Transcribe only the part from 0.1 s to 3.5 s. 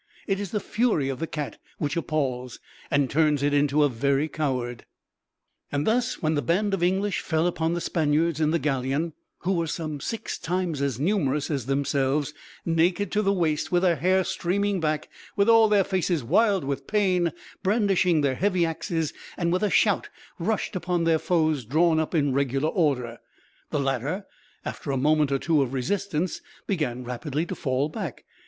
It is the fury of the cat which appalls, and turns